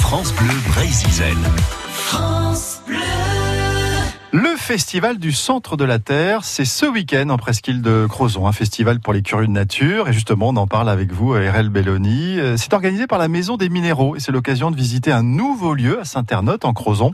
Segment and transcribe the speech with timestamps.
[0.00, 1.36] France Bleu Brésil.
[1.92, 3.37] France Bleu.
[4.58, 9.00] Festival du centre de la Terre, c'est ce week-end en presqu'île de Crozon, un festival
[9.00, 10.08] pour les curieux de nature.
[10.08, 12.38] Et justement, on en parle avec vous, RL Belloni.
[12.38, 15.72] Euh, c'est organisé par la Maison des Minéraux et c'est l'occasion de visiter un nouveau
[15.72, 17.12] lieu à Saint-Ternotte, en Crozon.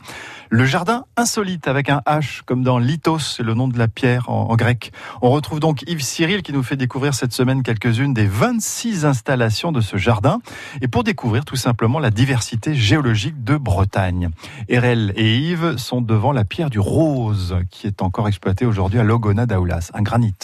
[0.50, 4.28] Le jardin insolite avec un H, comme dans Lithos, c'est le nom de la pierre
[4.28, 4.92] en, en, grec.
[5.22, 9.72] On retrouve donc Yves Cyril qui nous fait découvrir cette semaine quelques-unes des 26 installations
[9.72, 10.40] de ce jardin.
[10.80, 14.30] Et pour découvrir tout simplement la diversité géologique de Bretagne.
[14.70, 17.33] RL et Yves sont devant la pierre du Rose,
[17.70, 20.34] qui est encore exploitée aujourd'hui à Logona d'Aulas, un granit.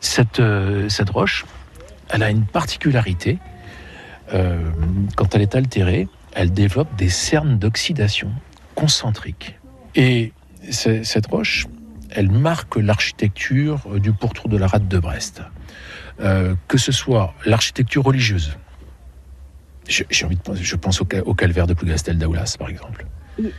[0.00, 1.44] Cette, euh, cette roche,
[2.10, 3.38] elle a une particularité.
[4.32, 4.70] Euh,
[5.16, 8.30] quand elle est altérée, elle développe des cernes d'oxydation
[8.74, 9.58] concentrique.
[9.94, 10.32] Et
[10.70, 11.66] cette roche,
[12.10, 15.42] elle marque l'architecture du pourtour de la rade de Brest.
[16.20, 18.56] Euh, que ce soit l'architecture religieuse,
[19.88, 23.06] j'ai envie de penser, je pense au, au calvaire de Plougastel d'Aulas, par exemple.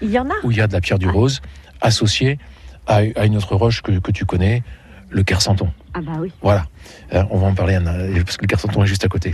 [0.02, 1.42] Il y en a Où il y a de la pierre du rose
[1.82, 2.38] associée
[2.90, 4.64] à, à une autre roche que, que tu connais,
[5.10, 5.70] le Kersanton.
[5.94, 6.32] Ah bah oui.
[6.42, 6.66] Voilà,
[7.14, 7.80] euh, on va en parler
[8.26, 9.34] parce que le Kersanton est juste à côté.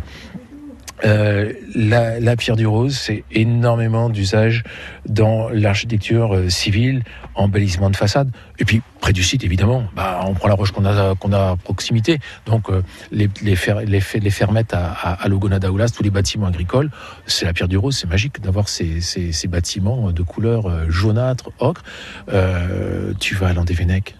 [1.03, 4.63] Euh, la, la, pierre du rose, c'est énormément d'usage
[5.07, 7.03] dans l'architecture euh, civile,
[7.35, 8.29] embellissement de façade.
[8.59, 11.51] Et puis près du site, évidemment, bah, on prend la roche qu'on a qu'on a
[11.51, 12.19] à proximité.
[12.45, 16.47] Donc euh, les les, les, les fermettes à, à, à Logona d'Aulas, tous les bâtiments
[16.47, 16.89] agricoles,
[17.25, 17.97] c'est la pierre du rose.
[17.97, 21.83] C'est magique d'avoir ces, ces, ces, bâtiments de couleur euh, jaunâtre, ocre.
[22.31, 24.15] Euh, tu vas à Landévennec,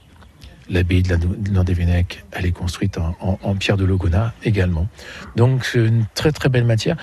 [0.69, 1.15] L'abbaye de
[1.53, 4.87] Landévennec, elle est construite en, en, en, pierre de Logona également.
[5.35, 6.97] Donc c'est une très très belle matière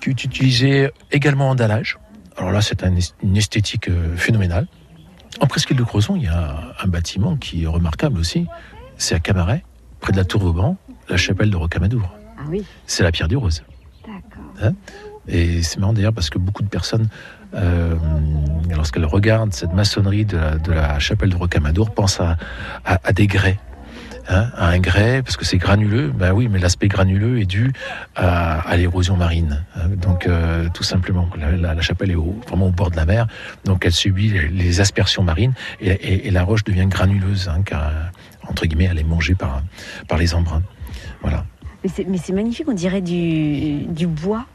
[0.00, 1.98] qui est utilisée également en dallage.
[2.36, 4.66] Alors là, c'est un, une esthétique euh, phénoménale.
[5.40, 8.46] En presqu'île de Crozon, il y a un bâtiment qui est remarquable aussi.
[8.96, 9.64] C'est à Camaret,
[10.00, 10.76] près de la Tour Vauban,
[11.08, 12.14] la chapelle de Rocamadour.
[12.38, 12.64] Ah oui.
[12.86, 13.62] C'est la pierre du rose.
[14.06, 14.52] D'accord.
[14.62, 14.74] Hein?
[15.28, 17.08] Et c'est marrant d'ailleurs parce que beaucoup de personnes,
[17.54, 17.94] euh,
[18.74, 20.38] lorsqu'elles regardent cette maçonnerie de
[20.72, 22.36] la, chapelle de Rocamadour, pensent à,
[22.84, 23.58] à, des grès.
[24.28, 27.72] Hein, à un grès, parce que c'est granuleux, ben oui, mais l'aspect granuleux est dû
[28.14, 29.64] à, à l'érosion marine.
[29.74, 33.26] Hein, donc, euh, tout simplement, la, chapelle est vraiment au bord de la mer,
[33.64, 37.90] donc elle subit les, aspersions marines et, la roche devient granuleuse, hein, car,
[38.48, 39.62] entre guillemets, elle est mangée par,
[40.06, 40.62] par les embruns.
[41.22, 41.44] Voilà.
[41.82, 44.46] Mais c'est magnifique, on dirait du, du bois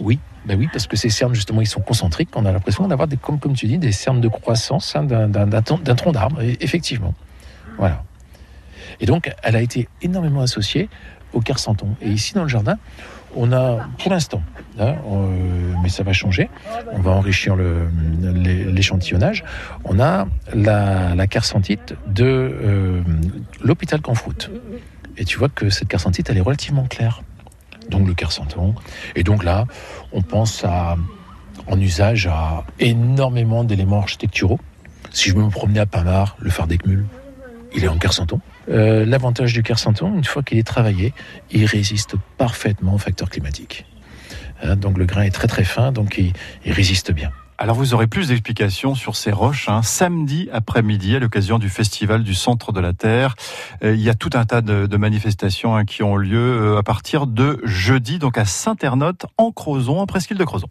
[0.00, 2.30] Oui, ben oui, parce que ces cernes, justement, ils sont concentriques.
[2.34, 6.12] On a l'impression d'avoir, comme, comme tu dis, des cernes de croissance hein, d'un tronc
[6.12, 7.14] d'arbre, effectivement.
[7.76, 8.02] Voilà.
[9.00, 10.88] Et donc, elle a été énormément associée
[11.32, 11.88] au Kersanton.
[12.00, 12.76] Et ici, dans le jardin,
[13.36, 14.42] on a, pour l'instant,
[14.80, 16.48] hein, euh, mais ça va changer,
[16.92, 19.44] on va enrichir l'échantillonnage,
[19.84, 23.02] on a la, la carsantite de euh,
[23.62, 24.50] l'hôpital Canfroute.
[25.18, 27.22] Et tu vois que cette carsantite, elle est relativement claire
[27.88, 28.74] donc le Kersanton.
[29.14, 29.66] Et donc là,
[30.12, 30.96] on pense à,
[31.66, 34.60] en usage à énormément d'éléments architecturaux.
[35.10, 37.06] Si je me promenais à Pamar, le phare d'Ecmul,
[37.74, 38.40] il est en Kersanton.
[38.70, 41.12] Euh, L'avantage du Kersanton, une fois qu'il est travaillé,
[41.50, 43.86] il résiste parfaitement aux facteurs climatiques.
[44.62, 47.30] Hein, donc le grain est très très fin, donc il résiste bien.
[47.60, 52.22] Alors vous aurez plus d'explications sur ces roches hein, samedi après-midi à l'occasion du festival
[52.22, 53.34] du Centre de la Terre.
[53.82, 56.84] Euh, il y a tout un tas de, manifestations hein, qui ont lieu euh, à
[56.84, 60.68] partir de jeudi, donc à Saint-Ernotte, en Crozon, en presqu'île de Crozon.